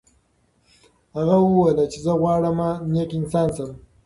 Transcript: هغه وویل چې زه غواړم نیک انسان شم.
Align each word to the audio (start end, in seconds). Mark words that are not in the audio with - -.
هغه 1.15 1.35
وویل 1.41 1.79
چې 1.91 1.99
زه 2.05 2.11
غواړم 2.21 2.59
نیک 2.93 3.11
انسان 3.19 3.47
شم. 3.55 3.69